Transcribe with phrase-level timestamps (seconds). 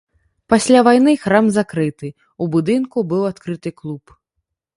[0.51, 2.07] Пасля вайны храм закрыты,
[2.41, 4.19] у будынку быў адкрыты клуб.